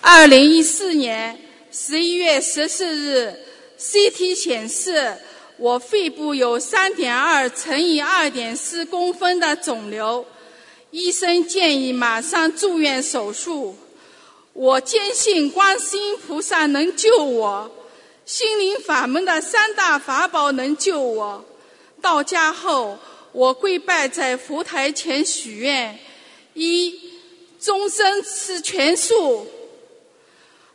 [0.00, 1.36] 二零一四年
[1.72, 3.36] 十一月十四日
[3.78, 5.16] ，CT 显示。
[5.58, 10.26] 我肺部有三点二乘以二点四公分的肿瘤，
[10.96, 13.76] 医生建议马上住院手术。
[14.54, 17.70] 我坚信观世音菩萨能救我，
[18.24, 21.44] 心灵法门的三大法宝能救我。
[22.00, 22.98] 到家后，
[23.32, 25.98] 我跪拜在佛台前许愿：
[26.54, 26.98] 一、
[27.60, 29.46] 终身吃全素；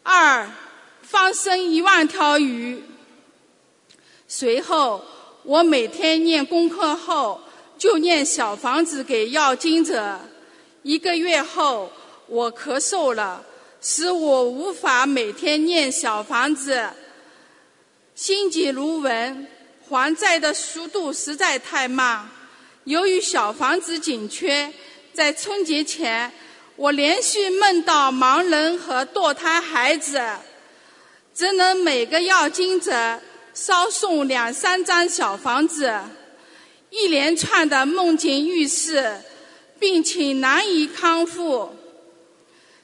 [0.03, 0.47] 二、
[1.01, 2.83] 放生一万条鱼。
[4.27, 5.03] 随后，
[5.41, 7.41] 我每天念功课后，
[7.81, 10.19] 就念小房子给要经者。
[10.83, 11.91] 一个月后，
[12.27, 13.43] 我咳嗽了，
[13.81, 16.87] 使我无法每天念小房子。
[18.13, 19.47] 心急如焚，
[19.89, 22.29] 还债的速度实在太慢。
[22.83, 24.71] 由于小房子紧缺，
[25.11, 26.31] 在春节前，
[26.75, 30.21] 我连续梦到盲人和堕胎孩子，
[31.33, 33.19] 只能每个要经者。
[33.55, 35.91] 稍送两三张小房子，
[36.91, 39.21] 一连串的梦境预示
[39.79, 41.69] 病情难以康复。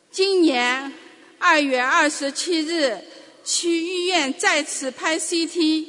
[0.10, 0.94] 今年
[1.38, 2.98] 二月二十七日
[3.44, 5.86] 去医院再次拍 CT，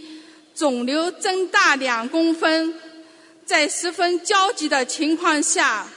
[0.52, 2.74] 肿瘤增大两公分。
[3.46, 5.88] 在十分焦急的情况下，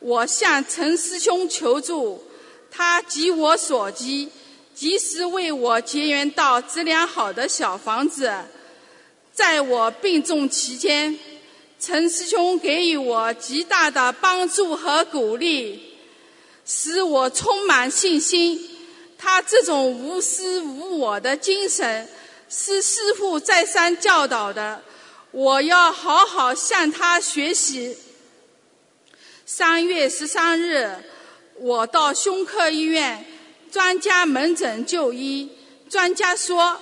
[0.00, 2.24] 我向陈师兄求助，
[2.70, 4.30] 他急我所急。
[4.74, 8.32] 及时为我结缘到质量好的小房子，
[9.32, 11.18] 在我病重期间，
[11.80, 15.80] 陈师兄给予我极大的帮助和鼓励，
[16.66, 18.68] 使我充满信心。
[19.16, 22.08] 他这种无私无我的精神，
[22.48, 24.82] 是师父再三教导的，
[25.30, 27.96] 我要好好向他学习。
[29.46, 30.96] 三月十三日，
[31.56, 33.24] 我到胸科医院。
[33.70, 35.46] 专家门诊就医，
[35.90, 36.80] 专家说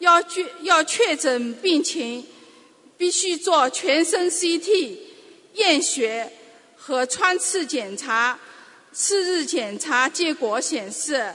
[0.00, 2.26] 要确要确诊病情，
[2.96, 4.96] 必须做全身 CT、
[5.54, 6.32] 验血
[6.76, 8.38] 和穿刺检查。
[8.92, 11.34] 次日检查结果显示，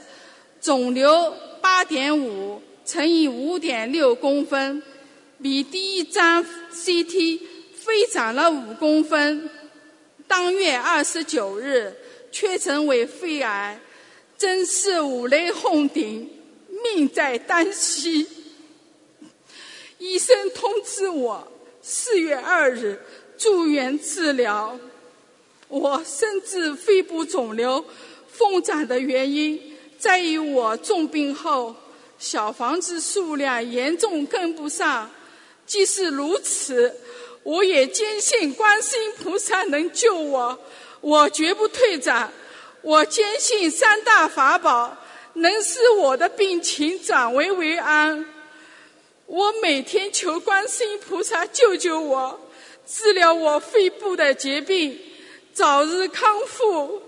[0.60, 4.82] 肿瘤八点五乘以五点六公分，
[5.40, 7.40] 比第一张 CT
[7.74, 9.48] 飞长了五公分。
[10.26, 11.94] 当月二十九日
[12.30, 13.80] 确诊为肺癌。
[14.38, 16.28] 真是五雷轰顶，
[16.82, 18.26] 命在旦夕。
[19.98, 21.51] 医生通知我
[21.82, 23.00] 四月二日
[23.36, 24.78] 住院治疗。
[25.66, 27.84] 我深知肺部肿瘤
[28.30, 31.74] 疯长的原因在于我重病后
[32.18, 35.10] 小房子数量严重跟不上。
[35.66, 36.94] 即使如此，
[37.42, 40.58] 我也坚信观世音菩萨能救我，
[41.00, 42.30] 我绝不退转。
[42.82, 44.96] 我坚信三大法宝
[45.34, 48.26] 能使我的病情转危为安。
[49.26, 52.40] 我每天求观世音菩萨救救我，
[52.86, 54.98] 治疗我肺部的疾病，
[55.54, 57.02] 早日康复。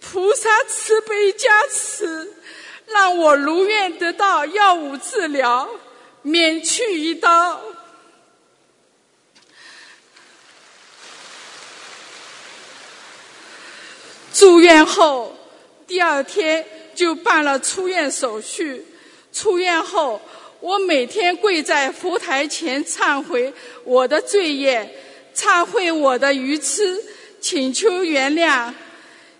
[0.00, 2.32] 菩萨慈悲加持，
[2.86, 5.68] 让我如愿得到药物治疗，
[6.22, 7.60] 免去一刀。
[14.32, 15.36] 住院后，
[15.86, 18.86] 第二天就办了出院手续。
[19.32, 20.20] 出院后，
[20.66, 23.54] 我每天跪在佛台前忏悔
[23.84, 24.92] 我的罪业，
[25.32, 27.00] 忏悔我的愚痴，
[27.40, 28.74] 请求原谅。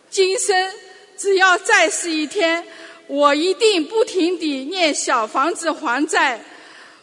[0.09, 0.73] 今生
[1.17, 2.65] 只要再是一天，
[3.09, 6.41] 我一定不停地念小房子还债。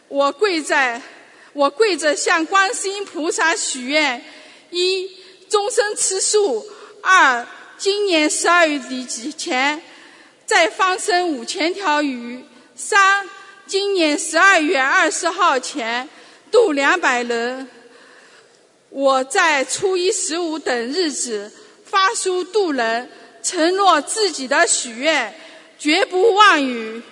[0.08, 1.02] 我跪在，
[1.52, 4.24] 我跪着向观世音菩萨许愿：
[4.70, 5.06] 一，
[5.50, 6.64] 终身吃素；
[7.02, 7.46] 二。
[7.76, 9.82] 今年十二月底之前，
[10.46, 12.42] 再放生五千条鱼。
[12.74, 13.28] 三，
[13.66, 16.08] 今年十二月二十号前
[16.50, 17.68] 渡两百人。
[18.90, 21.52] 我在初一、十五等日子
[21.84, 23.10] 发书渡人，
[23.42, 25.34] 承诺自己的许愿
[25.78, 27.02] 绝不妄语。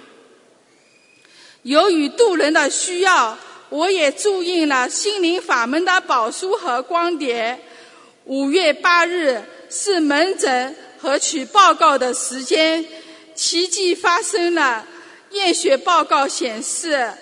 [1.62, 3.38] 由于渡人的需要，
[3.68, 7.58] 我也注印了心灵法门的宝书和光碟。
[8.24, 9.42] 五月八日。
[9.74, 12.84] 是门诊和取报告的时间，
[13.34, 14.86] 奇迹发生了，
[15.32, 17.12] 验血报告显示，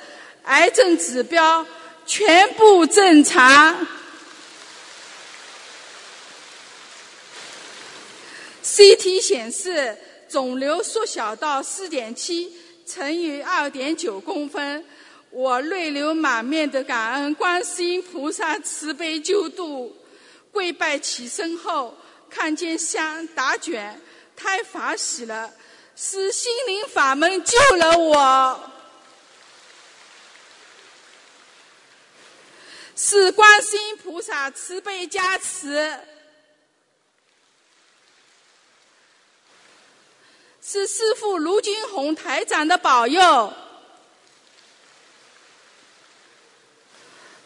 [0.45, 1.67] 癌症指标
[2.07, 3.87] 全部正常。
[8.63, 9.97] CT 显示
[10.29, 12.49] 肿瘤缩小到4.7
[12.87, 14.85] 乘以2.9公分，
[15.31, 19.97] 我泪流满面的感恩观世音菩萨慈悲救度，
[20.53, 21.97] 跪拜起身后
[22.29, 24.01] 看见香打卷，
[24.37, 25.53] 太法喜了，
[26.03, 28.71] 是心灵法门救了我，
[32.97, 36.01] 是观世音菩萨慈悲加持。
[40.63, 43.53] 是师父卢金红台长的保佑。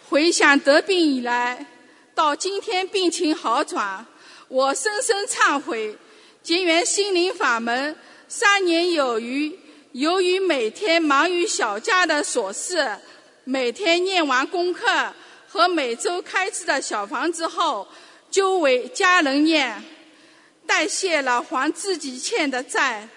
[0.08, 1.66] 回想得病以来，
[2.14, 4.06] 到今天病情好转，
[4.46, 5.98] 我深深忏悔。
[6.44, 7.98] 结缘心灵法门
[8.36, 9.56] 三年有余，
[9.92, 12.98] 由于每天忙于小家的琐事，
[13.44, 15.14] 每天念完功课
[15.46, 17.86] 和每周开支的小房子后，
[18.32, 19.80] 就为家人念。
[20.66, 23.08] 代谢了还自己欠的债，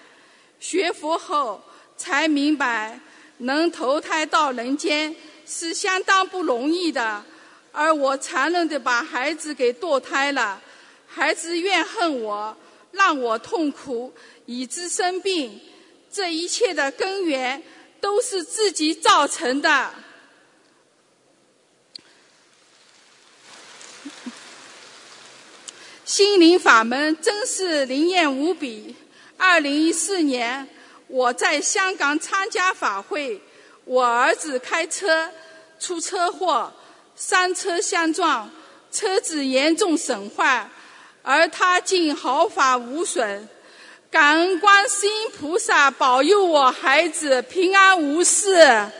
[0.60, 1.60] 学佛后
[1.96, 3.00] 才明白，
[3.38, 5.12] 能投胎到人间
[5.44, 7.24] 是相当不容易的。
[7.72, 10.62] 而我残忍的把孩子给堕胎了，
[11.08, 12.56] 孩子怨恨我，
[12.92, 14.14] 让我痛苦，
[14.48, 15.60] 以致生病。
[16.10, 17.62] 这一切的根源
[18.00, 19.90] 都是自己造成的。
[26.06, 28.96] 心灵法门真是灵验无比。
[29.36, 30.66] 二零一四年，
[31.08, 33.42] 我在香港参加法会，
[33.84, 35.30] 我儿子开车
[35.78, 36.72] 出车祸，
[37.14, 38.50] 三车相撞，
[38.90, 40.70] 车子严重损坏，
[41.22, 43.46] 而他竟毫发无损。
[44.10, 48.90] 感恩观世音菩萨保佑我孩子平安无事。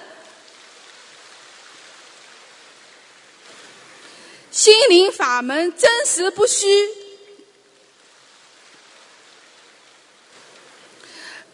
[4.51, 6.67] 心灵法门真实不虚，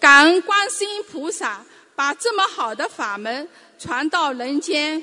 [0.01, 3.49] 感恩观世音菩萨把这么好的法门
[3.79, 5.01] 传到人间，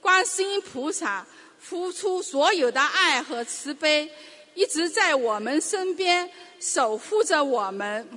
[0.00, 1.26] 观世音菩萨
[1.60, 4.10] 付出所有的爱和慈悲，
[4.54, 6.30] 一直在我们身边
[6.62, 8.08] 守护着我们。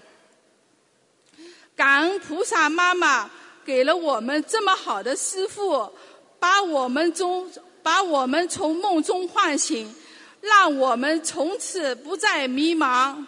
[1.75, 3.29] 感恩菩萨妈妈
[3.65, 5.91] 给了我们这么好的师父，
[6.39, 7.51] 把我们中。
[7.85, 9.93] 把我们从梦中唤醒，
[10.41, 13.23] 让我们从此不再迷茫。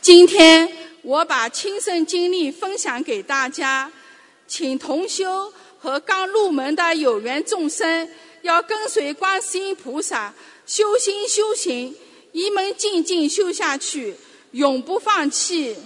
[0.00, 0.70] 今天
[1.02, 3.90] 我把亲身经历分享给大家，
[4.46, 8.08] 请同修和刚入门的有缘众生，
[8.42, 10.32] 要跟随观世音菩萨
[10.66, 11.96] 修心修行，
[12.32, 14.16] 一门静静修下去，
[14.52, 15.76] 永不放弃。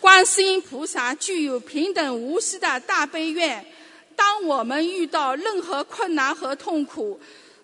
[0.00, 3.64] 观世音菩萨具有平等无私的大悲愿。
[4.16, 7.20] 当我们遇到任何困难和痛苦，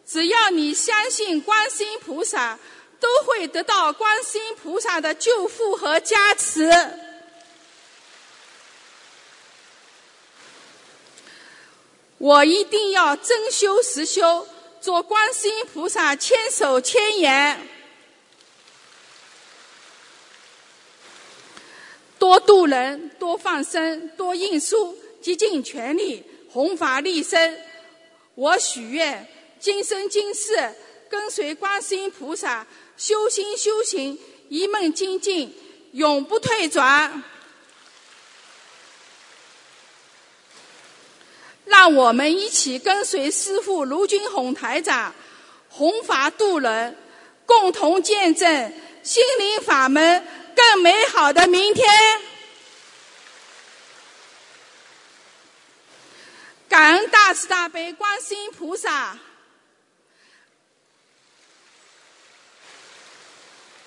[0.06, 2.58] 只要你相信观世音菩萨，
[3.00, 6.70] 都会得到观世音菩萨的救护和加持。
[12.26, 14.48] 我一定要真修实修，
[14.80, 17.56] 做观世音菩萨千手千眼。
[22.18, 27.58] 多度人，多放生，多印书，竭尽全力弘法利生。
[28.34, 29.28] 我许愿，
[29.60, 30.74] 今生今世
[31.08, 32.66] 跟随观世音菩萨
[32.96, 34.18] 修心修行，
[34.48, 35.54] 一梦精进，
[35.92, 37.22] 永不退转。
[41.78, 45.14] 让我们一起跟随师父卢军宏台长
[45.68, 46.96] 弘法度人，
[47.44, 48.72] 共同见证
[49.02, 50.26] 心灵法门。
[50.56, 51.86] 更美好的明天，
[56.66, 59.18] 感恩大慈大悲观世音菩萨，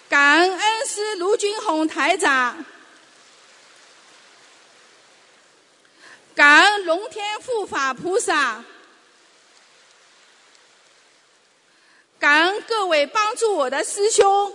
[0.08, 2.64] 感恩恩师卢军宏台长，
[6.36, 8.64] 感恩龙天护法菩萨，
[12.18, 14.54] 感恩各位帮助我的师兄。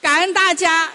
[0.00, 0.92] 感恩大家。